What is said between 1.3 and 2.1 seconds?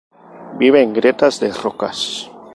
de rocas.